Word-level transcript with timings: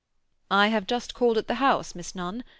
"I 0.49 0.69
have 0.69 0.87
just 0.87 1.13
called 1.13 1.37
at 1.37 1.45
the 1.45 1.53
house, 1.61 1.93
Miss 1.93 2.15
Nunn. 2.15 2.43